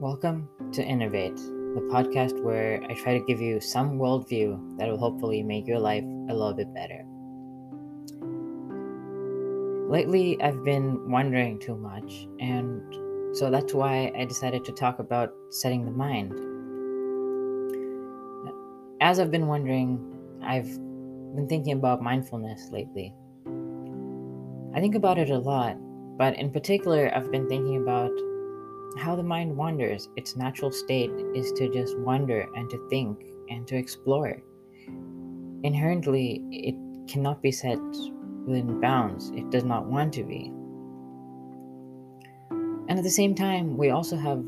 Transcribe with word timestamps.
Welcome 0.00 0.48
to 0.74 0.80
Innovate, 0.84 1.34
the 1.34 1.84
podcast 1.90 2.40
where 2.40 2.80
I 2.88 2.94
try 2.94 3.18
to 3.18 3.24
give 3.26 3.40
you 3.40 3.58
some 3.58 3.98
worldview 3.98 4.78
that 4.78 4.88
will 4.88 4.96
hopefully 4.96 5.42
make 5.42 5.66
your 5.66 5.80
life 5.80 6.04
a 6.04 6.32
little 6.32 6.54
bit 6.54 6.72
better. 6.72 7.02
Lately, 9.90 10.40
I've 10.40 10.62
been 10.62 11.10
wondering 11.10 11.58
too 11.58 11.74
much, 11.74 12.28
and 12.38 13.36
so 13.36 13.50
that's 13.50 13.74
why 13.74 14.12
I 14.16 14.24
decided 14.24 14.64
to 14.66 14.72
talk 14.72 15.00
about 15.00 15.32
setting 15.50 15.84
the 15.84 15.90
mind. 15.90 16.32
As 19.00 19.18
I've 19.18 19.32
been 19.32 19.48
wondering, 19.48 19.98
I've 20.44 20.72
been 21.34 21.48
thinking 21.48 21.72
about 21.72 22.00
mindfulness 22.02 22.70
lately. 22.70 23.12
I 24.76 24.80
think 24.80 24.94
about 24.94 25.18
it 25.18 25.30
a 25.30 25.38
lot, 25.38 25.76
but 26.16 26.38
in 26.38 26.52
particular, 26.52 27.12
I've 27.12 27.32
been 27.32 27.48
thinking 27.48 27.82
about 27.82 28.12
how 28.96 29.14
the 29.14 29.22
mind 29.22 29.56
wanders. 29.56 30.08
Its 30.16 30.36
natural 30.36 30.72
state 30.72 31.10
is 31.34 31.52
to 31.52 31.68
just 31.68 31.98
wonder 31.98 32.46
and 32.54 32.70
to 32.70 32.88
think 32.88 33.24
and 33.50 33.66
to 33.68 33.76
explore. 33.76 34.40
Inherently, 35.62 36.42
it 36.50 36.74
cannot 37.08 37.42
be 37.42 37.52
set 37.52 37.78
within 38.46 38.80
bounds, 38.80 39.30
it 39.30 39.50
does 39.50 39.64
not 39.64 39.86
want 39.86 40.12
to 40.14 40.24
be. 40.24 40.52
And 42.88 42.98
at 42.98 43.02
the 43.02 43.10
same 43.10 43.34
time, 43.34 43.76
we 43.76 43.90
also 43.90 44.16
have 44.16 44.42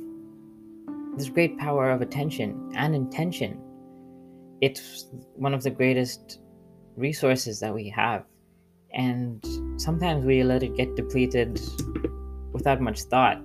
this 1.16 1.28
great 1.28 1.59
power 1.59 1.90
of 1.90 2.00
attention 2.00 2.72
and 2.74 2.95
intention. 2.95 3.60
It's 4.62 5.09
one 5.34 5.52
of 5.52 5.62
the 5.62 5.70
greatest 5.70 6.40
resources 6.96 7.60
that 7.60 7.74
we 7.74 7.88
have. 7.90 8.24
And 8.95 9.45
sometimes 9.76 10.24
we 10.24 10.42
let 10.42 10.62
it 10.62 10.76
get 10.76 10.96
depleted 10.96 11.60
without 12.52 12.80
much 12.80 13.02
thought. 13.02 13.43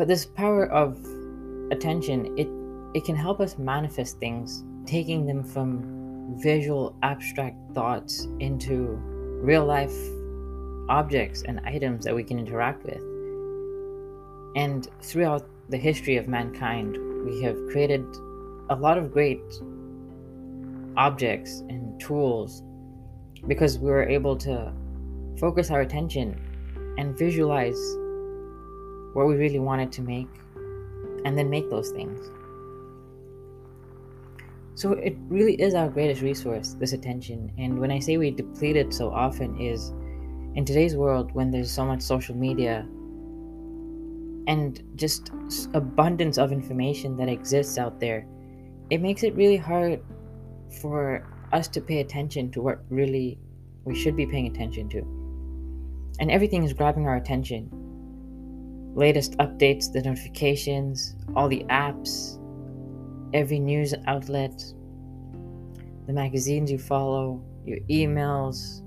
But 0.00 0.08
this 0.08 0.24
power 0.24 0.64
of 0.64 0.98
attention, 1.70 2.34
it 2.38 2.48
it 2.94 3.04
can 3.04 3.14
help 3.14 3.38
us 3.38 3.58
manifest 3.58 4.18
things, 4.18 4.64
taking 4.86 5.26
them 5.26 5.44
from 5.44 6.38
visual 6.40 6.96
abstract 7.02 7.58
thoughts 7.74 8.26
into 8.38 8.98
real 9.42 9.66
life 9.66 9.94
objects 10.88 11.42
and 11.42 11.60
items 11.66 12.06
that 12.06 12.14
we 12.14 12.24
can 12.24 12.38
interact 12.38 12.82
with. 12.82 13.02
And 14.56 14.88
throughout 15.02 15.44
the 15.68 15.76
history 15.76 16.16
of 16.16 16.28
mankind, 16.28 16.96
we 17.26 17.42
have 17.42 17.58
created 17.70 18.06
a 18.70 18.76
lot 18.76 18.96
of 18.96 19.12
great 19.12 19.44
objects 20.96 21.60
and 21.68 22.00
tools 22.00 22.62
because 23.46 23.78
we 23.78 23.90
were 23.90 24.08
able 24.08 24.36
to 24.48 24.72
focus 25.38 25.70
our 25.70 25.82
attention 25.82 26.40
and 26.96 27.18
visualize 27.18 27.78
what 29.12 29.26
we 29.26 29.34
really 29.36 29.58
wanted 29.58 29.92
to 29.92 30.02
make, 30.02 30.28
and 31.24 31.36
then 31.36 31.50
make 31.50 31.68
those 31.70 31.90
things. 31.90 32.30
So 34.74 34.92
it 34.92 35.16
really 35.28 35.60
is 35.60 35.74
our 35.74 35.88
greatest 35.88 36.22
resource, 36.22 36.74
this 36.78 36.92
attention. 36.92 37.52
And 37.58 37.78
when 37.78 37.90
I 37.90 37.98
say 37.98 38.16
we 38.16 38.30
deplete 38.30 38.76
it 38.76 38.94
so 38.94 39.10
often, 39.10 39.60
is 39.60 39.92
in 40.54 40.64
today's 40.64 40.96
world 40.96 41.32
when 41.32 41.50
there's 41.50 41.70
so 41.70 41.84
much 41.84 42.00
social 42.00 42.34
media 42.34 42.86
and 44.46 44.82
just 44.96 45.32
abundance 45.74 46.38
of 46.38 46.50
information 46.50 47.16
that 47.18 47.28
exists 47.28 47.76
out 47.76 48.00
there, 48.00 48.26
it 48.88 49.00
makes 49.00 49.22
it 49.22 49.34
really 49.34 49.58
hard 49.58 50.02
for 50.80 51.26
us 51.52 51.68
to 51.68 51.80
pay 51.80 52.00
attention 52.00 52.50
to 52.52 52.62
what 52.62 52.80
really 52.88 53.38
we 53.84 53.94
should 53.94 54.16
be 54.16 54.24
paying 54.24 54.46
attention 54.46 54.88
to. 54.88 55.00
And 56.20 56.30
everything 56.30 56.64
is 56.64 56.72
grabbing 56.72 57.06
our 57.06 57.16
attention 57.16 57.70
latest 58.94 59.36
updates, 59.38 59.92
the 59.92 60.02
notifications, 60.02 61.16
all 61.36 61.48
the 61.48 61.64
apps, 61.70 62.38
every 63.32 63.58
news 63.58 63.94
outlet, 64.06 64.62
the 66.06 66.12
magazines 66.12 66.70
you 66.70 66.78
follow, 66.78 67.42
your 67.64 67.78
emails, 67.90 68.82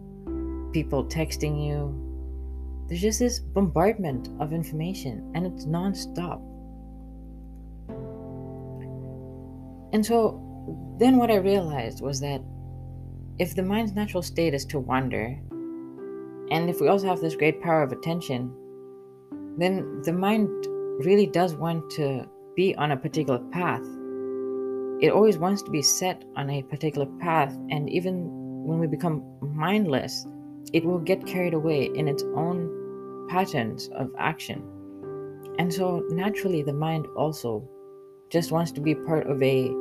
people 0.74 1.06
texting 1.06 1.66
you. 1.66 2.00
There's 2.88 3.02
just 3.02 3.20
this 3.20 3.40
bombardment 3.40 4.30
of 4.42 4.52
information 4.52 5.32
and 5.36 5.46
it's 5.48 5.66
nonstop. 5.66 6.42
And 9.94 10.06
so 10.06 10.42
then 11.00 11.18
what 11.18 11.32
I 11.32 11.36
realized 11.36 12.02
was 12.02 12.20
that 12.20 12.42
if 13.40 13.56
the 13.56 13.64
mind's 13.64 13.94
natural 13.94 14.24
state 14.24 14.54
is 14.54 14.66
to 14.66 14.80
wonder, 14.80 15.40
and 16.52 16.70
if 16.70 16.82
we 16.82 16.88
also 16.88 17.08
have 17.08 17.22
this 17.22 17.36
great 17.36 17.62
power 17.62 17.84
of 17.84 17.92
attention, 17.92 18.54
then 19.58 20.02
the 20.04 20.14
mind 20.14 20.50
really 21.06 21.28
does 21.28 21.56
want 21.56 21.90
to 21.92 22.26
be 22.56 22.76
on 22.76 22.92
a 22.92 22.98
particular 22.98 23.40
path. 23.52 23.84
It 25.02 25.12
always 25.12 25.38
wants 25.38 25.62
to 25.64 25.72
be 25.72 25.82
set 25.82 26.24
on 26.36 26.50
a 26.50 26.64
particular 26.64 27.08
path, 27.20 27.58
and 27.70 27.90
even 27.90 28.30
when 28.66 28.80
we 28.80 28.88
become 28.88 29.24
mindless, 29.42 30.26
it 30.72 30.86
will 30.86 31.00
get 31.00 31.26
carried 31.26 31.54
away 31.54 31.90
in 31.94 32.08
its 32.08 32.24
own 32.36 33.28
patterns 33.30 33.90
of 33.96 34.10
action. 34.18 34.64
And 35.60 35.74
so, 35.74 36.04
naturally, 36.10 36.64
the 36.64 36.74
mind 36.74 37.08
also 37.16 37.68
just 38.30 38.52
wants 38.52 38.72
to 38.72 38.82
be 38.82 38.96
part 38.96 39.28
of 39.28 39.42
a 39.44 39.72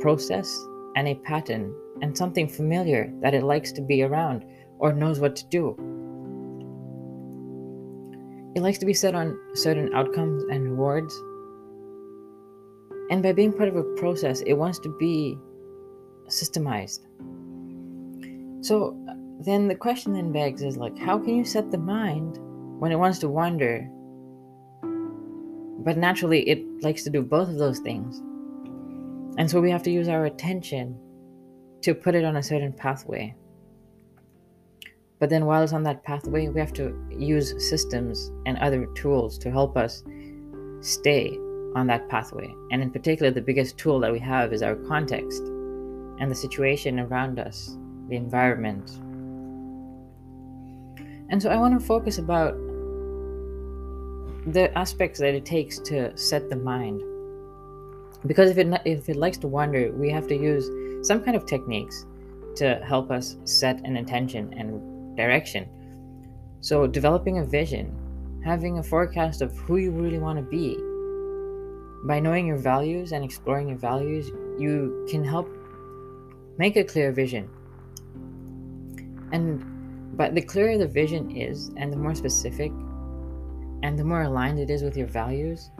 process 0.00 0.54
and 0.96 1.08
a 1.08 1.14
pattern 1.14 1.74
and 2.02 2.16
something 2.16 2.48
familiar 2.48 3.10
that 3.20 3.34
it 3.34 3.44
likes 3.44 3.72
to 3.72 3.80
be 3.80 4.02
around 4.02 4.44
or 4.78 4.92
knows 4.92 5.20
what 5.20 5.36
to 5.36 5.46
do. 5.46 5.76
It 8.54 8.60
likes 8.60 8.78
to 8.78 8.86
be 8.86 8.94
set 8.94 9.14
on 9.14 9.38
certain 9.54 9.94
outcomes 9.94 10.44
and 10.50 10.64
rewards. 10.64 11.14
And 13.10 13.22
by 13.22 13.32
being 13.32 13.52
part 13.52 13.68
of 13.68 13.76
a 13.76 13.82
process, 13.96 14.42
it 14.42 14.54
wants 14.54 14.78
to 14.80 14.96
be 14.98 15.38
systemized. 16.28 17.00
So 18.60 18.96
then 19.40 19.68
the 19.68 19.74
question 19.74 20.12
then 20.12 20.32
begs 20.32 20.62
is 20.62 20.76
like, 20.76 20.96
how 20.98 21.18
can 21.18 21.36
you 21.36 21.44
set 21.44 21.70
the 21.70 21.78
mind 21.78 22.38
when 22.78 22.92
it 22.92 22.96
wants 22.96 23.18
to 23.20 23.28
wander? 23.28 23.88
But 25.84 25.96
naturally, 25.96 26.48
it 26.48 26.62
likes 26.82 27.02
to 27.04 27.10
do 27.10 27.22
both 27.22 27.48
of 27.48 27.58
those 27.58 27.80
things. 27.80 28.18
And 29.38 29.50
so 29.50 29.60
we 29.60 29.70
have 29.70 29.82
to 29.84 29.90
use 29.90 30.08
our 30.08 30.26
attention 30.26 30.98
to 31.80 31.94
put 31.94 32.14
it 32.14 32.24
on 32.24 32.36
a 32.36 32.42
certain 32.42 32.72
pathway. 32.72 33.34
But 35.22 35.30
then 35.30 35.46
while 35.46 35.62
it's 35.62 35.72
on 35.72 35.84
that 35.84 36.02
pathway, 36.02 36.48
we 36.48 36.58
have 36.58 36.72
to 36.72 36.98
use 37.08 37.54
systems 37.70 38.32
and 38.44 38.58
other 38.58 38.86
tools 38.86 39.38
to 39.38 39.52
help 39.52 39.76
us 39.76 40.02
stay 40.80 41.38
on 41.76 41.86
that 41.86 42.08
pathway. 42.08 42.52
And 42.72 42.82
in 42.82 42.90
particular, 42.90 43.30
the 43.30 43.40
biggest 43.40 43.78
tool 43.78 44.00
that 44.00 44.10
we 44.10 44.18
have 44.18 44.52
is 44.52 44.64
our 44.64 44.74
context 44.74 45.40
and 46.18 46.28
the 46.28 46.34
situation 46.34 46.98
around 46.98 47.38
us, 47.38 47.78
the 48.08 48.16
environment. 48.16 48.90
And 51.30 51.40
so 51.40 51.50
I 51.50 51.56
want 51.56 51.78
to 51.78 51.86
focus 51.86 52.18
about 52.18 52.54
the 54.52 54.76
aspects 54.76 55.20
that 55.20 55.34
it 55.36 55.44
takes 55.44 55.78
to 55.90 56.18
set 56.18 56.50
the 56.50 56.56
mind. 56.56 57.00
Because 58.26 58.50
if 58.50 58.58
it 58.58 58.66
if 58.84 59.08
it 59.08 59.14
likes 59.14 59.38
to 59.38 59.46
wander, 59.46 59.92
we 59.92 60.10
have 60.10 60.26
to 60.26 60.34
use 60.34 60.68
some 61.06 61.22
kind 61.22 61.36
of 61.36 61.46
techniques 61.46 62.06
to 62.56 62.82
help 62.84 63.12
us 63.12 63.36
set 63.44 63.78
an 63.86 63.96
intention 63.96 64.52
and 64.58 64.91
direction. 65.16 65.68
So, 66.60 66.86
developing 66.86 67.38
a 67.38 67.44
vision, 67.44 67.92
having 68.44 68.78
a 68.78 68.82
forecast 68.82 69.42
of 69.42 69.56
who 69.56 69.76
you 69.76 69.90
really 69.90 70.18
want 70.18 70.38
to 70.38 70.44
be. 70.44 70.76
By 72.04 72.20
knowing 72.20 72.46
your 72.46 72.58
values 72.58 73.12
and 73.12 73.24
exploring 73.24 73.68
your 73.68 73.78
values, 73.78 74.28
you 74.58 75.06
can 75.08 75.24
help 75.24 75.48
make 76.58 76.76
a 76.76 76.84
clear 76.84 77.12
vision. 77.12 77.48
And 79.32 80.16
but 80.16 80.34
the 80.34 80.42
clearer 80.42 80.76
the 80.76 80.86
vision 80.86 81.34
is, 81.34 81.70
and 81.76 81.92
the 81.92 81.96
more 81.96 82.14
specific, 82.14 82.70
and 83.82 83.98
the 83.98 84.04
more 84.04 84.22
aligned 84.22 84.58
it 84.58 84.68
is 84.68 84.82
with 84.82 84.96
your 84.96 85.06
values, 85.06 85.70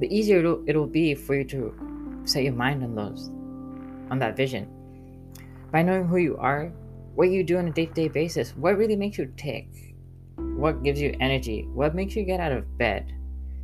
the 0.00 0.08
easier 0.10 0.40
it'll, 0.40 0.64
it'll 0.66 0.86
be 0.86 1.14
for 1.14 1.34
you 1.36 1.44
to 1.44 2.22
set 2.24 2.42
your 2.42 2.52
mind 2.52 2.82
on 2.82 2.94
those, 2.94 3.28
on 4.10 4.18
that 4.18 4.36
vision. 4.36 4.68
By 5.70 5.82
knowing 5.82 6.06
who 6.06 6.16
you 6.16 6.36
are, 6.38 6.72
what 7.14 7.30
you 7.30 7.44
do 7.44 7.58
on 7.58 7.68
a 7.68 7.72
day 7.72 7.86
to 7.86 7.92
day 7.92 8.08
basis, 8.08 8.56
what 8.56 8.76
really 8.76 8.96
makes 8.96 9.18
you 9.18 9.32
tick, 9.36 9.68
what 10.36 10.82
gives 10.82 11.00
you 11.00 11.16
energy, 11.20 11.66
what 11.72 11.94
makes 11.94 12.16
you 12.16 12.24
get 12.24 12.40
out 12.40 12.52
of 12.52 12.78
bed. 12.78 13.12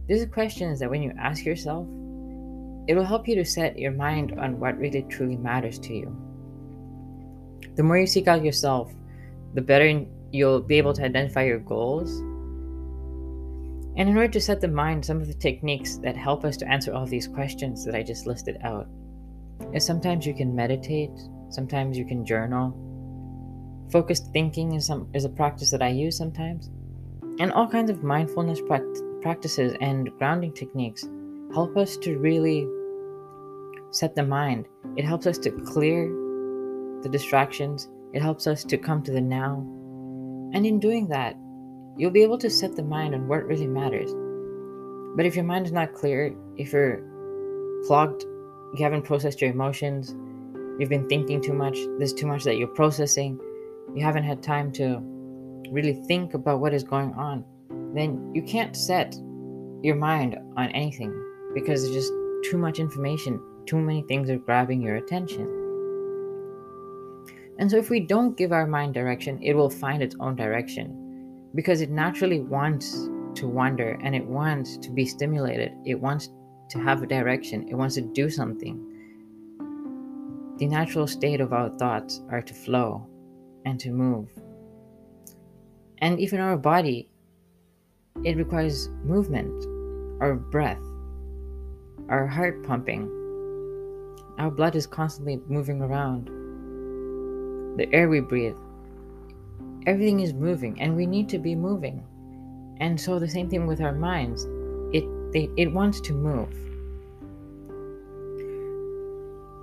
These 0.07 0.23
are 0.23 0.27
questions 0.27 0.81
that 0.81 0.91
when 0.91 1.03
you 1.03 1.13
ask 1.19 1.45
yourself, 1.45 1.87
it 2.87 2.95
will 2.95 3.05
help 3.05 3.27
you 3.27 3.35
to 3.37 3.45
set 3.45 3.79
your 3.79 3.93
mind 3.93 4.39
on 4.39 4.61
what 4.61 4.79
really 4.79 5.03
truly 5.09 5.37
matters 5.37 5.79
to 5.81 5.95
you. 5.95 6.17
The 7.75 7.83
more 7.83 7.99
you 7.99 8.07
seek 8.07 8.29
out 8.29 8.45
yourself, 8.45 8.93
the 9.55 9.61
better 9.61 10.07
you'll 10.31 10.61
be 10.61 10.79
able 10.79 10.93
to 10.95 11.05
identify 11.05 11.45
your 11.45 11.59
goals. 11.59 12.11
And 13.99 14.09
in 14.09 14.17
order 14.17 14.33
to 14.33 14.41
set 14.41 14.61
the 14.61 14.69
mind, 14.69 15.05
some 15.05 15.21
of 15.21 15.27
the 15.27 15.35
techniques 15.35 15.97
that 15.99 16.17
help 16.17 16.45
us 16.45 16.57
to 16.59 16.69
answer 16.69 16.93
all 16.93 17.07
these 17.07 17.27
questions 17.27 17.85
that 17.85 17.95
I 17.95 18.03
just 18.03 18.27
listed 18.27 18.59
out 18.63 18.87
is 19.73 19.85
sometimes 19.85 20.27
you 20.27 20.35
can 20.35 20.55
meditate, 20.55 21.11
sometimes 21.49 21.99
you 21.99 22.05
can 22.05 22.25
journal, 22.25 22.77
Focused 23.91 24.33
thinking 24.33 24.75
is 24.75 24.87
some 24.87 25.09
is 25.15 25.25
a 25.25 25.29
practice 25.29 25.71
that 25.71 25.83
I 25.83 25.89
use 25.89 26.17
sometimes, 26.17 26.71
and 27.39 27.53
all 27.53 27.69
kinds 27.69 27.91
of 27.91 28.03
mindfulness 28.03 28.61
practices 29.23 29.77
and 29.81 30.11
grounding 30.19 30.53
techniques 30.53 31.09
help 31.53 31.77
us 31.77 31.97
to 31.99 32.19
really 32.19 32.67
set 33.93 34.15
the 34.15 34.25
mind. 34.25 34.67
It 34.97 35.05
helps 35.05 35.27
us 35.27 35.39
to 35.39 35.51
clear 35.51 36.09
the 37.03 37.09
distractions, 37.09 37.89
it 38.13 38.23
helps 38.23 38.47
us 38.47 38.65
to 38.65 38.77
come 38.77 39.03
to 39.05 39.13
the 39.13 39.21
now. 39.21 39.59
And 40.53 40.67
in 40.67 40.81
doing 40.81 41.07
that, 41.09 41.37
you'll 41.97 42.11
be 42.11 42.23
able 42.23 42.39
to 42.39 42.51
set 42.51 42.75
the 42.75 42.83
mind 42.83 43.15
on 43.15 43.29
what 43.29 43.47
really 43.47 43.67
matters. 43.67 44.13
But 45.17 45.27
if 45.27 45.37
your 45.37 45.45
mind 45.45 45.67
is 45.67 45.73
not 45.73 45.95
clear, 45.95 46.35
if 46.57 46.73
you're 46.73 47.03
clogged, 47.87 48.25
you 48.75 48.83
haven't 48.83 49.03
processed 49.03 49.41
your 49.41 49.51
emotions, 49.51 50.15
you've 50.79 50.89
been 50.89 51.09
thinking 51.09 51.41
too 51.41 51.55
much, 51.55 51.79
there's 51.99 52.13
too 52.13 52.27
much 52.27 52.45
that 52.45 52.57
you're 52.57 52.69
processing, 52.69 53.41
you 53.97 54.05
haven't 54.05 54.25
had 54.25 54.43
time 54.43 54.71
to 54.73 55.01
really 55.73 55.95
think 55.95 56.35
about 56.35 56.61
what 56.61 56.75
is 56.75 56.85
going 56.85 57.15
on, 57.15 57.43
then 57.95 58.31
you 58.35 58.43
can't 58.43 58.77
set 58.77 59.17
your 59.83 59.97
mind 59.97 60.37
on 60.59 60.69
anything 60.73 61.15
because 61.55 61.81
there's 61.83 61.95
just 61.95 62.13
too 62.45 62.59
much 62.59 62.79
information, 62.79 63.41
too 63.65 63.79
many 63.79 64.03
things 64.03 64.29
are 64.29 64.37
grabbing 64.37 64.83
your 64.83 64.97
attention. 64.97 65.47
And 67.59 67.71
so, 67.71 67.79
if 67.79 67.89
we 67.89 68.01
don't 68.01 68.37
give 68.37 68.53
our 68.53 68.67
mind 68.67 68.93
direction, 68.93 69.43
it 69.43 69.55
will 69.55 69.71
find 69.71 70.03
its 70.03 70.15
own 70.21 70.37
direction 70.37 71.49
because 71.55 71.81
it 71.81 71.89
naturally 71.89 72.41
wants 72.41 73.09
to 73.37 73.49
wander 73.49 73.99
and 74.03 74.15
it 74.15 74.27
wants 74.27 74.77
to 74.77 74.91
be 74.91 75.07
stimulated. 75.07 75.73
It 75.87 75.99
wants 75.99 76.29
to 76.69 76.79
have 76.81 77.03
a 77.03 77.07
direction, 77.07 77.67
it 77.71 77.75
wants 77.75 77.95
to 77.95 78.03
do 78.03 78.29
something. 78.29 78.77
The 80.59 80.67
natural 80.67 81.07
state 81.07 81.41
of 81.41 81.55
our 81.55 81.71
thoughts 81.79 82.21
are 82.31 82.43
to 82.43 82.53
flow 82.53 83.09
and 83.67 83.79
to 83.81 83.91
move. 83.91 84.31
And 85.99 86.19
even 86.19 86.41
our 86.41 86.57
body, 86.57 87.11
it 88.25 88.39
requires 88.39 88.89
movement, 89.05 89.53
our 90.23 90.35
breath, 90.35 90.81
our 92.09 92.27
heart 92.27 92.65
pumping. 92.65 93.11
Our 94.39 94.51
blood 94.51 94.77
is 94.77 94.87
constantly 94.87 95.41
moving 95.49 95.83
around. 95.83 96.29
The 97.77 97.93
air 97.93 98.09
we 98.09 98.21
breathe, 98.21 98.57
everything 99.87 100.21
is 100.21 100.33
moving, 100.33 100.81
and 100.81 100.97
we 100.97 101.05
need 101.05 101.29
to 101.31 101.39
be 101.39 101.55
moving. 101.55 102.03
And 102.81 102.99
so 102.99 103.19
the 103.19 103.29
same 103.29 103.51
thing 103.51 103.67
with 103.67 103.81
our 103.81 103.93
minds. 103.93 104.47
It 104.93 105.05
it 105.35 105.73
wants 105.73 106.01
to 106.03 106.13
move. 106.15 106.53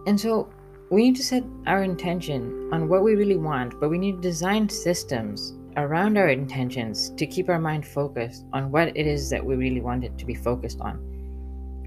And 0.06 0.20
so 0.20 0.50
we 0.94 1.02
need 1.02 1.16
to 1.16 1.24
set 1.24 1.44
our 1.66 1.82
intention 1.82 2.70
on 2.72 2.88
what 2.88 3.02
we 3.02 3.16
really 3.16 3.36
want, 3.36 3.80
but 3.80 3.90
we 3.90 3.98
need 3.98 4.18
to 4.18 4.22
design 4.22 4.70
systems 4.70 5.54
around 5.76 6.20
our 6.20 6.30
intentions 6.30 7.10
to 7.18 7.26
keep 7.26 7.50
our 7.50 7.58
mind 7.58 7.84
focused 7.84 8.46
on 8.54 8.70
what 8.70 8.96
it 8.96 9.08
is 9.08 9.28
that 9.32 9.44
we 9.44 9.56
really 9.56 9.82
want 9.82 10.04
it 10.04 10.16
to 10.20 10.26
be 10.26 10.36
focused 10.36 10.80
on. 10.82 11.00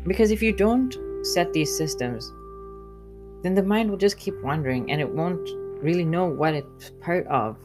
Because 0.08 0.32
if 0.32 0.42
you 0.42 0.52
don't 0.52 0.96
set 1.24 1.52
these 1.52 1.76
systems, 1.76 2.32
then 3.44 3.54
the 3.54 3.62
mind 3.62 3.88
will 3.88 3.96
just 3.96 4.18
keep 4.18 4.34
wandering 4.42 4.90
and 4.90 5.00
it 5.00 5.08
won't 5.08 5.48
really 5.80 6.04
know 6.04 6.26
what 6.26 6.54
it's 6.54 6.90
part 7.00 7.28
of. 7.28 7.56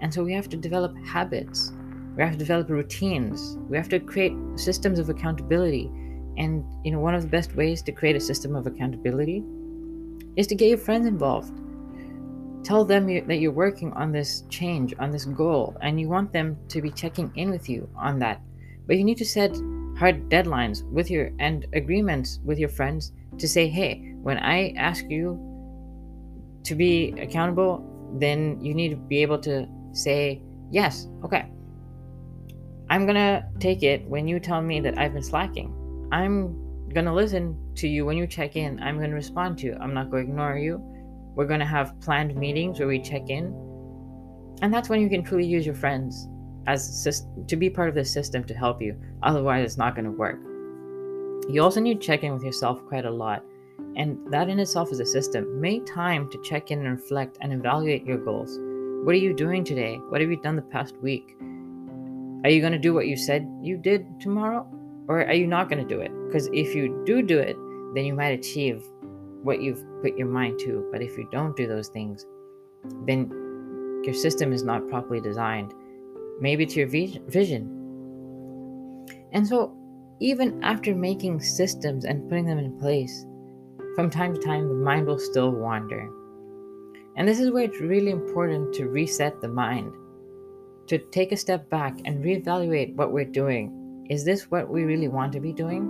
And 0.00 0.14
so 0.14 0.22
we 0.22 0.32
have 0.32 0.48
to 0.50 0.56
develop 0.56 0.96
habits 1.04 1.72
we 2.16 2.22
have 2.22 2.32
to 2.32 2.38
develop 2.38 2.68
routines. 2.70 3.58
We 3.68 3.76
have 3.76 3.88
to 3.88 3.98
create 3.98 4.36
systems 4.54 5.00
of 5.00 5.08
accountability. 5.08 5.90
And 6.36 6.64
you 6.84 6.92
know, 6.92 7.00
one 7.00 7.14
of 7.14 7.22
the 7.22 7.28
best 7.28 7.56
ways 7.56 7.82
to 7.82 7.90
create 7.90 8.14
a 8.14 8.20
system 8.20 8.54
of 8.54 8.68
accountability 8.68 9.42
is 10.36 10.46
to 10.48 10.54
get 10.54 10.68
your 10.68 10.78
friends 10.78 11.06
involved. 11.06 11.52
Tell 12.64 12.84
them 12.84 13.08
you, 13.08 13.20
that 13.26 13.36
you're 13.36 13.52
working 13.52 13.92
on 13.92 14.10
this 14.10 14.44
change, 14.48 14.94
on 14.98 15.10
this 15.10 15.26
goal, 15.26 15.76
and 15.82 16.00
you 16.00 16.08
want 16.08 16.32
them 16.32 16.56
to 16.68 16.80
be 16.80 16.90
checking 16.90 17.30
in 17.36 17.50
with 17.50 17.68
you 17.68 17.88
on 17.96 18.18
that. 18.20 18.40
But 18.86 18.96
you 18.96 19.04
need 19.04 19.18
to 19.18 19.24
set 19.24 19.54
hard 19.98 20.28
deadlines 20.28 20.82
with 20.90 21.10
your 21.10 21.30
and 21.38 21.66
agreements 21.74 22.40
with 22.44 22.58
your 22.58 22.68
friends 22.68 23.12
to 23.38 23.46
say, 23.46 23.68
hey, 23.68 24.14
when 24.22 24.38
I 24.38 24.72
ask 24.78 25.04
you 25.08 25.38
to 26.64 26.74
be 26.74 27.14
accountable, 27.20 27.84
then 28.18 28.60
you 28.60 28.74
need 28.74 28.90
to 28.90 28.96
be 28.96 29.20
able 29.22 29.38
to 29.40 29.68
say, 29.92 30.42
yes, 30.70 31.08
okay, 31.22 31.50
I'm 32.88 33.06
gonna 33.06 33.48
take 33.60 33.82
it 33.82 34.04
when 34.06 34.26
you 34.26 34.40
tell 34.40 34.62
me 34.62 34.80
that 34.80 34.98
I've 34.98 35.12
been 35.12 35.22
slacking. 35.22 36.08
I'm 36.12 36.63
gonna 36.94 37.14
listen 37.14 37.58
to 37.74 37.88
you 37.88 38.06
when 38.06 38.16
you 38.16 38.26
check 38.26 38.56
in. 38.56 38.80
I'm 38.80 38.98
gonna 38.98 39.14
respond 39.14 39.58
to 39.58 39.66
you. 39.66 39.76
I'm 39.80 39.92
not 39.92 40.10
gonna 40.10 40.22
ignore 40.22 40.56
you. 40.56 40.78
We're 41.34 41.46
gonna 41.46 41.66
have 41.66 42.00
planned 42.00 42.34
meetings 42.36 42.78
where 42.78 42.88
we 42.88 43.00
check 43.00 43.28
in. 43.28 43.46
And 44.62 44.72
that's 44.72 44.88
when 44.88 45.00
you 45.00 45.10
can 45.10 45.22
truly 45.22 45.44
use 45.44 45.66
your 45.66 45.74
friends 45.74 46.28
as 46.66 47.26
to 47.48 47.56
be 47.56 47.68
part 47.68 47.90
of 47.90 47.94
the 47.94 48.04
system 48.04 48.44
to 48.44 48.54
help 48.54 48.80
you. 48.80 48.96
Otherwise, 49.22 49.64
it's 49.66 49.76
not 49.76 49.94
gonna 49.96 50.10
work. 50.10 50.40
You 51.48 51.60
also 51.62 51.80
need 51.80 52.00
to 52.00 52.06
check 52.06 52.22
in 52.22 52.32
with 52.32 52.44
yourself 52.44 52.82
quite 52.86 53.04
a 53.04 53.10
lot. 53.10 53.44
And 53.96 54.32
that 54.32 54.48
in 54.48 54.58
itself 54.58 54.92
is 54.92 55.00
a 55.00 55.06
system. 55.06 55.60
Make 55.60 55.84
time 55.86 56.30
to 56.30 56.42
check 56.42 56.70
in 56.70 56.78
and 56.78 56.98
reflect 56.98 57.38
and 57.40 57.52
evaluate 57.52 58.06
your 58.06 58.18
goals. 58.18 58.58
What 59.04 59.14
are 59.14 59.18
you 59.18 59.34
doing 59.34 59.62
today? 59.64 59.96
What 60.08 60.20
have 60.20 60.30
you 60.30 60.40
done 60.40 60.56
the 60.56 60.62
past 60.62 60.96
week? 61.02 61.36
Are 62.44 62.50
you 62.50 62.60
going 62.60 62.72
to 62.72 62.78
do 62.78 62.94
what 62.94 63.06
you 63.06 63.16
said 63.16 63.46
you 63.62 63.76
did 63.76 64.06
tomorrow? 64.20 64.66
Or 65.08 65.24
are 65.24 65.34
you 65.34 65.46
not 65.46 65.68
going 65.68 65.86
to 65.86 65.94
do 65.94 66.00
it? 66.00 66.10
Because 66.26 66.48
if 66.52 66.74
you 66.74 67.02
do 67.04 67.22
do 67.22 67.38
it, 67.38 67.56
then 67.94 68.04
you 68.04 68.14
might 68.14 68.38
achieve 68.38 68.82
what 69.42 69.60
you've 69.60 69.84
put 70.02 70.16
your 70.16 70.28
mind 70.28 70.58
to. 70.60 70.88
But 70.90 71.02
if 71.02 71.18
you 71.18 71.28
don't 71.30 71.56
do 71.56 71.66
those 71.66 71.88
things, 71.88 72.26
then 73.06 73.30
your 74.04 74.14
system 74.14 74.52
is 74.52 74.62
not 74.62 74.88
properly 74.88 75.20
designed. 75.20 75.72
Maybe 76.40 76.64
it's 76.64 76.76
your 76.76 76.88
vision. 76.88 77.80
And 79.32 79.46
so, 79.46 79.76
even 80.20 80.62
after 80.62 80.94
making 80.94 81.40
systems 81.40 82.04
and 82.04 82.28
putting 82.28 82.46
them 82.46 82.58
in 82.58 82.78
place, 82.78 83.26
from 83.94 84.10
time 84.10 84.34
to 84.34 84.40
time 84.40 84.68
the 84.68 84.74
mind 84.74 85.06
will 85.06 85.18
still 85.18 85.50
wander. 85.50 86.08
And 87.16 87.28
this 87.28 87.40
is 87.40 87.50
where 87.50 87.64
it's 87.64 87.80
really 87.80 88.10
important 88.10 88.74
to 88.74 88.88
reset 88.88 89.40
the 89.40 89.48
mind 89.48 89.92
to 90.86 90.98
take 90.98 91.32
a 91.32 91.36
step 91.36 91.70
back 91.70 91.98
and 92.04 92.24
reevaluate 92.24 92.94
what 92.96 93.12
we're 93.12 93.24
doing. 93.24 93.83
Is 94.10 94.24
this 94.24 94.50
what 94.50 94.68
we 94.68 94.84
really 94.84 95.08
want 95.08 95.32
to 95.32 95.40
be 95.40 95.52
doing? 95.52 95.88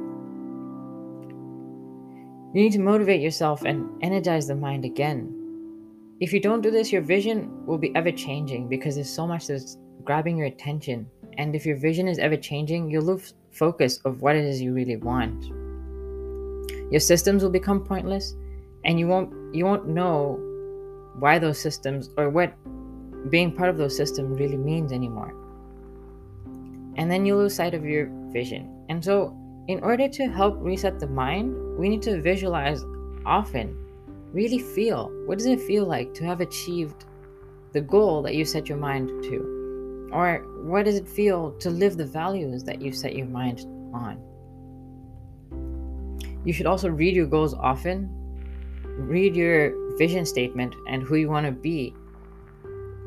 You 2.55 2.63
need 2.63 2.73
to 2.73 2.81
motivate 2.81 3.21
yourself 3.21 3.65
and 3.65 3.91
energize 4.03 4.47
the 4.47 4.55
mind 4.55 4.85
again. 4.85 5.35
If 6.21 6.33
you 6.33 6.41
don't 6.41 6.61
do 6.61 6.71
this, 6.71 6.93
your 6.93 7.03
vision 7.03 7.67
will 7.67 7.79
be 7.79 7.95
ever 7.97 8.13
changing 8.13 8.69
because 8.69 8.95
there's 8.95 9.11
so 9.11 9.27
much 9.27 9.49
that's 9.49 9.79
grabbing 10.05 10.37
your 10.37 10.47
attention. 10.47 11.09
And 11.39 11.57
if 11.57 11.67
your 11.67 11.77
vision 11.77 12.07
is 12.07 12.21
ever 12.21 12.37
changing, 12.37 12.89
you'll 12.89 13.05
lose 13.05 13.35
focus 13.51 13.99
of 14.05 14.23
what 14.23 14.37
it 14.37 14.45
is 14.45 14.63
you 14.63 14.73
really 14.73 14.97
want. 14.97 15.47
Your 16.93 17.01
systems 17.01 17.43
will 17.43 17.51
become 17.51 17.85
pointless 17.85 18.35
and 18.85 19.01
you 19.01 19.09
won't 19.09 19.55
you 19.55 19.65
won't 19.65 19.89
know 19.89 20.39
why 21.19 21.39
those 21.41 21.59
systems 21.59 22.11
or 22.17 22.31
what 22.31 22.55
being 23.31 23.51
part 23.51 23.71
of 23.71 23.77
those 23.77 23.97
systems 23.97 24.39
really 24.39 24.57
means 24.57 24.93
anymore. 24.93 25.35
And 26.97 27.11
then 27.11 27.27
you 27.27 27.37
lose 27.37 27.55
sight 27.55 27.75
of 27.75 27.85
your 27.85 28.09
vision. 28.33 28.87
And 28.89 29.05
so, 29.05 29.37
in 29.69 29.81
order 29.83 30.09
to 30.09 30.27
help 30.29 30.57
reset 30.61 31.01
the 31.01 31.07
mind, 31.07 31.55
we 31.79 31.89
need 31.89 32.03
to 32.03 32.21
visualize 32.21 32.85
often, 33.25 33.77
really 34.33 34.59
feel 34.59 35.11
what 35.27 35.39
does 35.39 35.47
it 35.47 35.61
feel 35.61 35.87
like 35.87 36.13
to 36.15 36.25
have 36.25 36.41
achieved 36.41 37.07
the 37.73 37.81
goal 37.81 38.23
that 38.23 38.35
you 38.35 38.45
set 38.45 38.69
your 38.69 38.79
mind 38.79 39.09
to? 39.25 40.11
Or 40.13 40.45
what 40.63 40.85
does 40.85 40.97
it 40.97 41.09
feel 41.09 41.53
to 41.59 41.71
live 41.71 41.97
the 41.97 42.07
values 42.07 42.63
that 42.65 42.81
you 42.81 42.93
set 42.93 43.17
your 43.17 43.27
mind 43.27 43.61
on? 43.93 44.21
You 46.45 46.53
should 46.53 46.67
also 46.67 46.89
read 46.89 47.17
your 47.17 47.27
goals 47.27 47.55
often, 47.55 48.11
read 48.85 49.35
your 49.35 49.97
vision 49.97 50.27
statement 50.27 50.75
and 50.89 51.03
who 51.03 51.17
you 51.17 51.29
want 51.29 51.47
to 51.47 51.53
be 51.53 51.95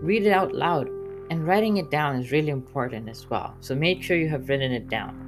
read 0.02 0.26
it 0.26 0.32
out 0.32 0.54
loud. 0.54 0.90
And 1.30 1.46
writing 1.46 1.78
it 1.78 1.92
down 1.92 2.16
is 2.16 2.32
really 2.32 2.50
important 2.50 3.10
as 3.10 3.30
well. 3.30 3.56
So 3.60 3.76
make 3.76 4.02
sure 4.02 4.18
you 4.18 4.30
have 4.30 4.48
written 4.48 4.72
it 4.72 4.90
down. 4.90 5.28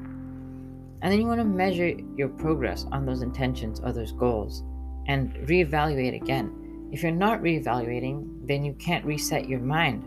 And 1.01 1.11
then 1.11 1.19
you 1.19 1.27
want 1.27 1.39
to 1.39 1.45
measure 1.45 1.93
your 2.15 2.29
progress 2.29 2.85
on 2.91 3.05
those 3.05 3.21
intentions 3.21 3.79
or 3.79 3.91
those 3.91 4.11
goals 4.11 4.63
and 5.07 5.33
reevaluate 5.47 6.21
again. 6.21 6.89
If 6.91 7.03
you're 7.03 7.11
not 7.11 7.41
reevaluating, 7.41 8.47
then 8.47 8.63
you 8.63 8.73
can't 8.73 9.05
reset 9.05 9.47
your 9.47 9.59
mind. 9.59 10.03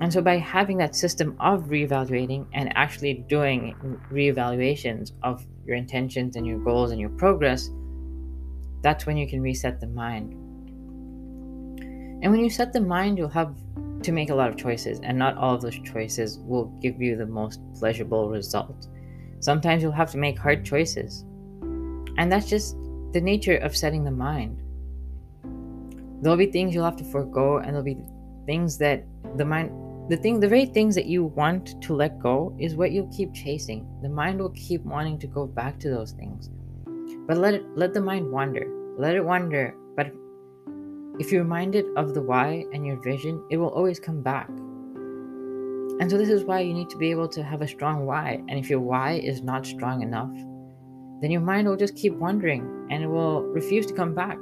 And 0.00 0.12
so, 0.12 0.20
by 0.20 0.38
having 0.38 0.76
that 0.78 0.96
system 0.96 1.36
of 1.38 1.66
reevaluating 1.66 2.46
and 2.52 2.76
actually 2.76 3.24
doing 3.28 3.74
reevaluations 4.10 5.12
of 5.22 5.46
your 5.64 5.76
intentions 5.76 6.36
and 6.36 6.46
your 6.46 6.58
goals 6.58 6.90
and 6.90 7.00
your 7.00 7.10
progress, 7.10 7.70
that's 8.82 9.06
when 9.06 9.16
you 9.16 9.28
can 9.28 9.40
reset 9.40 9.80
the 9.80 9.86
mind. 9.86 10.32
And 12.22 12.32
when 12.32 12.40
you 12.40 12.50
set 12.50 12.72
the 12.72 12.80
mind, 12.80 13.18
you'll 13.18 13.28
have 13.28 13.54
to 14.04 14.12
make 14.12 14.30
a 14.30 14.34
lot 14.34 14.50
of 14.50 14.56
choices, 14.56 15.00
and 15.00 15.18
not 15.18 15.36
all 15.36 15.54
of 15.54 15.62
those 15.62 15.78
choices 15.80 16.38
will 16.38 16.66
give 16.80 17.00
you 17.00 17.16
the 17.16 17.26
most 17.26 17.60
pleasurable 17.74 18.28
result. 18.28 18.88
Sometimes 19.40 19.82
you'll 19.82 19.92
have 19.92 20.10
to 20.12 20.18
make 20.18 20.38
hard 20.38 20.64
choices. 20.64 21.24
And 22.16 22.30
that's 22.30 22.48
just 22.48 22.76
the 23.12 23.20
nature 23.20 23.56
of 23.56 23.76
setting 23.76 24.04
the 24.04 24.10
mind. 24.10 24.60
There'll 26.22 26.38
be 26.38 26.46
things 26.46 26.74
you'll 26.74 26.84
have 26.84 26.96
to 26.96 27.04
forego, 27.04 27.58
and 27.58 27.68
there'll 27.68 27.82
be 27.82 27.98
things 28.46 28.78
that 28.78 29.04
the 29.36 29.44
mind 29.44 29.70
the 30.10 30.16
thing 30.18 30.38
the 30.38 30.48
very 30.48 30.66
things 30.66 30.94
that 30.94 31.06
you 31.06 31.24
want 31.24 31.80
to 31.82 31.94
let 31.94 32.18
go 32.20 32.54
is 32.58 32.74
what 32.74 32.92
you'll 32.92 33.10
keep 33.16 33.32
chasing 33.32 33.86
the 34.02 34.08
mind 34.08 34.38
will 34.38 34.50
keep 34.50 34.82
wanting 34.82 35.18
to 35.18 35.26
go 35.26 35.46
back 35.46 35.78
to 35.78 35.88
those 35.88 36.12
things 36.12 36.50
but 37.26 37.38
let 37.38 37.54
it 37.54 37.64
let 37.74 37.94
the 37.94 38.00
mind 38.00 38.30
wander 38.30 38.66
let 38.98 39.16
it 39.16 39.24
wander 39.24 39.74
but 39.96 40.12
if 41.18 41.30
you're 41.30 41.42
reminded 41.42 41.86
of 41.96 42.14
the 42.14 42.22
why 42.22 42.64
and 42.72 42.86
your 42.86 43.00
vision 43.02 43.42
it 43.50 43.56
will 43.56 43.68
always 43.68 44.00
come 44.00 44.22
back 44.22 44.48
and 46.00 46.10
so 46.10 46.18
this 46.18 46.28
is 46.28 46.44
why 46.44 46.60
you 46.60 46.74
need 46.74 46.90
to 46.90 46.98
be 46.98 47.10
able 47.10 47.28
to 47.28 47.42
have 47.42 47.62
a 47.62 47.68
strong 47.68 48.04
why 48.04 48.42
and 48.48 48.58
if 48.58 48.68
your 48.68 48.80
why 48.80 49.12
is 49.12 49.42
not 49.42 49.64
strong 49.66 50.02
enough 50.02 50.34
then 51.20 51.30
your 51.30 51.40
mind 51.40 51.68
will 51.68 51.76
just 51.76 51.96
keep 51.96 52.14
wandering 52.14 52.88
and 52.90 53.02
it 53.02 53.06
will 53.06 53.42
refuse 53.42 53.86
to 53.86 53.94
come 53.94 54.14
back 54.14 54.38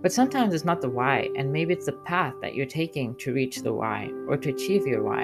but 0.00 0.12
sometimes 0.12 0.54
it's 0.54 0.64
not 0.64 0.80
the 0.80 0.88
why, 0.88 1.28
and 1.36 1.52
maybe 1.52 1.72
it's 1.72 1.86
the 1.86 1.92
path 1.92 2.34
that 2.40 2.54
you're 2.54 2.66
taking 2.66 3.16
to 3.16 3.32
reach 3.32 3.62
the 3.62 3.72
why 3.72 4.10
or 4.28 4.36
to 4.36 4.50
achieve 4.50 4.86
your 4.86 5.02
why. 5.02 5.22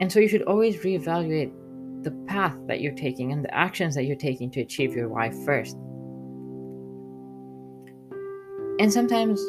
And 0.00 0.12
so 0.12 0.20
you 0.20 0.28
should 0.28 0.42
always 0.42 0.76
reevaluate 0.76 1.52
the 2.04 2.12
path 2.28 2.56
that 2.68 2.80
you're 2.80 2.94
taking 2.94 3.32
and 3.32 3.44
the 3.44 3.52
actions 3.52 3.96
that 3.96 4.04
you're 4.04 4.14
taking 4.14 4.48
to 4.52 4.60
achieve 4.60 4.94
your 4.94 5.08
why 5.08 5.30
first. 5.44 5.76
And 8.78 8.92
sometimes 8.92 9.42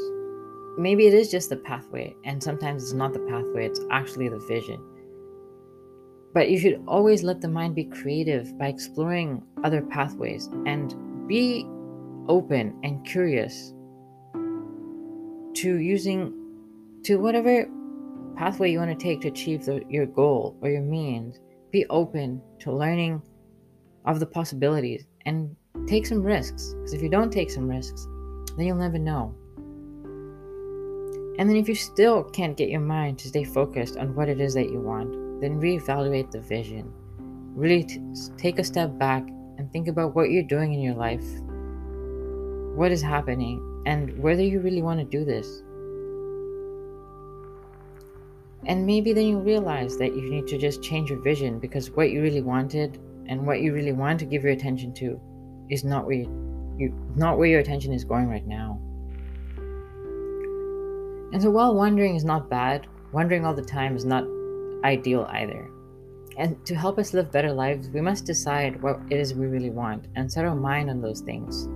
maybe 0.77 1.05
it 1.05 1.13
is 1.13 1.29
just 1.29 1.49
the 1.49 1.57
pathway, 1.57 2.15
and 2.25 2.41
sometimes 2.41 2.83
it's 2.83 2.93
not 2.93 3.13
the 3.13 3.19
pathway, 3.19 3.65
it's 3.65 3.81
actually 3.91 4.29
the 4.29 4.39
vision. 4.39 4.83
But 6.33 6.49
you 6.49 6.59
should 6.59 6.83
always 6.87 7.23
let 7.23 7.41
the 7.41 7.47
mind 7.47 7.75
be 7.75 7.85
creative 7.85 8.57
by 8.57 8.67
exploring 8.67 9.43
other 9.63 9.81
pathways 9.81 10.47
and 10.65 11.27
be 11.27 11.67
open 12.27 12.79
and 12.83 13.05
curious 13.05 13.73
to 15.55 15.77
using 15.77 16.33
to 17.03 17.17
whatever 17.17 17.67
pathway 18.35 18.71
you 18.71 18.79
want 18.79 18.97
to 18.97 19.03
take 19.03 19.21
to 19.21 19.27
achieve 19.27 19.65
the, 19.65 19.81
your 19.89 20.05
goal 20.05 20.55
or 20.61 20.69
your 20.69 20.81
means 20.81 21.39
be 21.71 21.85
open 21.87 22.41
to 22.59 22.71
learning 22.71 23.21
of 24.05 24.19
the 24.19 24.25
possibilities 24.25 25.05
and 25.25 25.55
take 25.87 26.05
some 26.05 26.21
risks 26.21 26.73
because 26.75 26.93
if 26.93 27.01
you 27.01 27.09
don't 27.09 27.31
take 27.31 27.49
some 27.49 27.67
risks 27.67 28.07
then 28.57 28.67
you'll 28.67 28.77
never 28.77 28.99
know 28.99 29.33
and 31.37 31.49
then 31.49 31.55
if 31.55 31.69
you 31.69 31.75
still 31.75 32.23
can't 32.23 32.57
get 32.57 32.69
your 32.69 32.81
mind 32.81 33.17
to 33.17 33.29
stay 33.29 33.43
focused 33.43 33.97
on 33.97 34.13
what 34.15 34.27
it 34.29 34.41
is 34.41 34.53
that 34.53 34.69
you 34.69 34.79
want 34.79 35.41
then 35.41 35.59
reevaluate 35.59 36.31
the 36.31 36.41
vision 36.41 36.91
really 37.55 37.83
t- 37.83 38.01
take 38.37 38.59
a 38.59 38.63
step 38.63 38.97
back 38.97 39.23
and 39.57 39.71
think 39.71 39.87
about 39.87 40.15
what 40.15 40.29
you're 40.29 40.43
doing 40.43 40.73
in 40.73 40.81
your 40.81 40.95
life 40.95 41.25
what 42.75 42.91
is 42.91 43.01
happening 43.01 43.61
and 43.85 44.17
whether 44.19 44.41
you 44.41 44.59
really 44.59 44.81
want 44.81 44.99
to 44.99 45.05
do 45.05 45.25
this. 45.25 45.63
And 48.65 48.85
maybe 48.85 49.13
then 49.13 49.25
you 49.25 49.39
realize 49.39 49.97
that 49.97 50.15
you 50.15 50.29
need 50.29 50.47
to 50.47 50.57
just 50.57 50.83
change 50.83 51.09
your 51.09 51.21
vision 51.21 51.59
because 51.59 51.91
what 51.91 52.11
you 52.11 52.21
really 52.21 52.41
wanted 52.41 52.99
and 53.27 53.45
what 53.45 53.61
you 53.61 53.73
really 53.73 53.93
want 53.93 54.19
to 54.19 54.25
give 54.25 54.43
your 54.43 54.51
attention 54.51 54.93
to 54.95 55.19
is 55.69 55.83
not 55.83 56.05
where 56.05 56.17
you, 56.17 56.48
you 56.79 56.93
not 57.15 57.37
where 57.37 57.47
your 57.47 57.59
attention 57.59 57.93
is 57.93 58.03
going 58.03 58.29
right 58.29 58.47
now. 58.47 58.79
And 61.31 61.41
so 61.41 61.51
while 61.51 61.75
wondering 61.75 62.15
is 62.15 62.25
not 62.25 62.49
bad, 62.49 62.87
wondering 63.11 63.45
all 63.45 63.53
the 63.53 63.61
time 63.61 63.95
is 63.95 64.05
not 64.05 64.25
ideal 64.83 65.27
either. 65.29 65.69
And 66.37 66.65
to 66.65 66.73
help 66.73 66.97
us 66.97 67.13
live 67.13 67.31
better 67.31 67.51
lives, 67.51 67.89
we 67.89 68.01
must 68.01 68.25
decide 68.25 68.81
what 68.81 68.99
it 69.09 69.19
is 69.19 69.33
we 69.33 69.47
really 69.47 69.69
want 69.69 70.07
and 70.15 70.31
set 70.31 70.45
our 70.45 70.55
mind 70.55 70.89
on 70.89 71.01
those 71.01 71.21
things. 71.21 71.67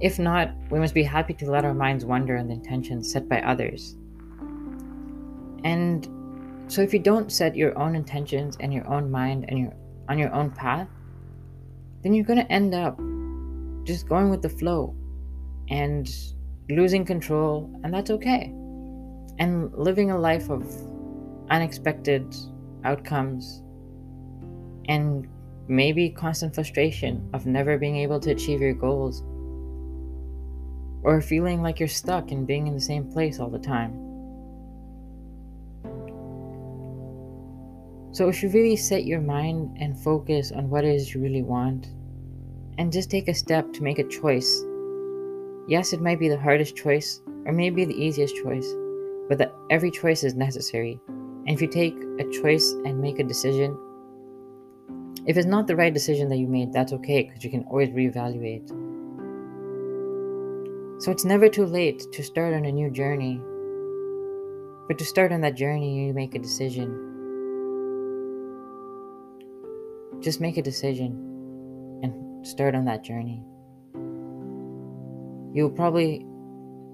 If 0.00 0.18
not, 0.18 0.52
we 0.70 0.78
must 0.78 0.92
be 0.92 1.04
happy 1.04 1.32
to 1.34 1.50
let 1.50 1.64
our 1.64 1.72
minds 1.72 2.04
wander 2.04 2.36
on 2.36 2.48
the 2.48 2.54
intentions 2.54 3.10
set 3.10 3.28
by 3.28 3.40
others. 3.40 3.96
And 5.64 6.06
so 6.68 6.82
if 6.82 6.92
you 6.92 6.98
don't 6.98 7.32
set 7.32 7.56
your 7.56 7.78
own 7.78 7.94
intentions 7.94 8.56
and 8.60 8.74
your 8.74 8.86
own 8.88 9.10
mind 9.10 9.46
and 9.48 9.58
your 9.58 9.72
on 10.08 10.18
your 10.18 10.32
own 10.32 10.50
path, 10.50 10.88
then 12.06 12.14
you're 12.14 12.24
going 12.24 12.38
to 12.38 12.52
end 12.52 12.72
up 12.72 12.96
just 13.82 14.08
going 14.08 14.30
with 14.30 14.40
the 14.40 14.48
flow 14.48 14.94
and 15.68 16.08
losing 16.70 17.04
control, 17.04 17.68
and 17.82 17.92
that's 17.92 18.10
okay. 18.10 18.44
And 19.40 19.72
living 19.72 20.12
a 20.12 20.16
life 20.16 20.48
of 20.48 20.64
unexpected 21.50 22.32
outcomes 22.84 23.60
and 24.88 25.26
maybe 25.66 26.08
constant 26.08 26.54
frustration 26.54 27.28
of 27.34 27.44
never 27.44 27.76
being 27.76 27.96
able 27.96 28.20
to 28.20 28.30
achieve 28.30 28.60
your 28.60 28.74
goals 28.74 29.24
or 31.02 31.20
feeling 31.20 31.60
like 31.60 31.80
you're 31.80 31.88
stuck 31.88 32.30
and 32.30 32.46
being 32.46 32.68
in 32.68 32.74
the 32.74 32.80
same 32.80 33.10
place 33.10 33.40
all 33.40 33.50
the 33.50 33.58
time. 33.58 33.90
So, 38.12 38.28
if 38.28 38.44
you 38.44 38.48
really 38.50 38.76
set 38.76 39.04
your 39.04 39.20
mind 39.20 39.76
and 39.80 39.98
focus 39.98 40.52
on 40.52 40.70
what 40.70 40.84
it 40.84 40.94
is 40.94 41.12
you 41.12 41.20
really 41.20 41.42
want, 41.42 41.88
and 42.78 42.92
just 42.92 43.10
take 43.10 43.28
a 43.28 43.34
step 43.34 43.72
to 43.72 43.82
make 43.82 43.98
a 43.98 44.08
choice. 44.08 44.64
Yes, 45.68 45.92
it 45.92 46.00
might 46.00 46.20
be 46.20 46.28
the 46.28 46.38
hardest 46.38 46.76
choice, 46.76 47.20
or 47.44 47.52
maybe 47.52 47.84
the 47.84 47.94
easiest 47.94 48.36
choice, 48.36 48.66
but 49.28 49.38
that 49.38 49.54
every 49.70 49.90
choice 49.90 50.22
is 50.22 50.34
necessary. 50.34 51.00
And 51.08 51.50
if 51.50 51.62
you 51.62 51.68
take 51.68 51.96
a 52.18 52.30
choice 52.42 52.72
and 52.84 53.00
make 53.00 53.18
a 53.18 53.24
decision, 53.24 53.76
if 55.26 55.36
it's 55.36 55.46
not 55.46 55.66
the 55.66 55.76
right 55.76 55.92
decision 55.92 56.28
that 56.28 56.36
you 56.36 56.46
made, 56.46 56.72
that's 56.72 56.92
okay 56.92 57.24
because 57.24 57.42
you 57.42 57.50
can 57.50 57.64
always 57.64 57.88
reevaluate. 57.90 58.68
So 61.02 61.10
it's 61.10 61.24
never 61.24 61.48
too 61.48 61.66
late 61.66 62.02
to 62.12 62.22
start 62.22 62.54
on 62.54 62.64
a 62.64 62.72
new 62.72 62.90
journey. 62.90 63.40
But 64.88 64.98
to 64.98 65.04
start 65.04 65.32
on 65.32 65.40
that 65.40 65.56
journey, 65.56 66.06
you 66.06 66.14
make 66.14 66.34
a 66.34 66.38
decision. 66.38 67.12
Just 70.20 70.40
make 70.40 70.56
a 70.56 70.62
decision 70.62 71.35
start 72.46 72.74
on 72.74 72.84
that 72.84 73.02
journey. 73.02 73.42
You'll 75.54 75.70
probably 75.70 76.24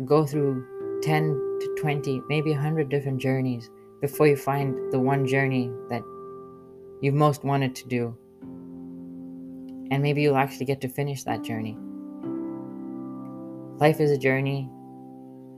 go 0.05 0.25
through 0.25 1.01
10 1.03 1.59
to 1.61 1.77
20, 1.81 2.23
maybe 2.29 2.51
100 2.51 2.89
different 2.89 3.21
journeys 3.21 3.69
before 4.01 4.27
you 4.27 4.37
find 4.37 4.93
the 4.93 4.99
one 4.99 5.27
journey 5.27 5.71
that 5.89 6.03
you've 7.01 7.15
most 7.15 7.45
wanted 7.45 7.75
to 7.77 7.89
do. 7.89 8.17
And 9.91 10.03
maybe 10.03 10.23
you'll 10.23 10.37
actually 10.37 10.67
get 10.67 10.81
to 10.81 10.89
finish 10.89 11.25
that 11.25 11.43
journey. 11.43 11.77
Life 13.79 14.01
is 14.01 14.11
a 14.11 14.19
journey, 14.19 14.71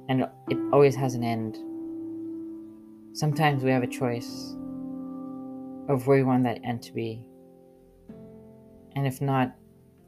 and 0.08 0.26
it 0.48 0.58
always 0.72 0.96
has 0.96 1.14
an 1.14 1.22
end. 1.22 1.58
Sometimes 3.16 3.62
we 3.62 3.70
have 3.70 3.82
a 3.82 3.86
choice 3.86 4.56
of 5.88 6.06
where 6.06 6.18
we 6.18 6.24
want 6.24 6.44
that 6.44 6.58
end 6.64 6.82
to 6.82 6.92
be. 6.92 7.22
And 8.96 9.06
if 9.06 9.20
not, 9.20 9.54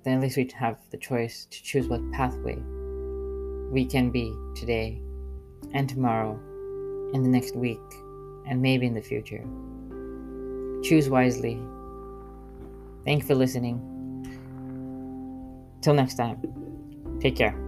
then 0.07 0.19
at 0.19 0.23
least 0.23 0.37
we 0.37 0.49
have 0.57 0.79
the 0.91 0.97
choice 0.97 1.47
to 1.51 1.63
choose 1.63 1.89
what 1.89 2.01
pathway 2.13 2.57
we 3.71 3.85
can 3.85 4.11
be 4.11 4.33
today 4.55 5.03
and 5.75 5.89
tomorrow, 5.89 6.39
and 7.13 7.25
the 7.25 7.29
next 7.29 7.57
week, 7.57 7.81
and 8.47 8.63
maybe 8.63 8.87
in 8.87 8.95
the 8.95 9.03
future. 9.03 9.45
Choose 10.85 11.09
wisely. 11.09 11.61
Thank 13.05 13.23
you 13.23 13.27
for 13.27 13.35
listening. 13.35 13.81
Till 15.83 15.95
next 15.95 16.15
time, 16.15 16.41
take 17.21 17.35
care. 17.37 17.66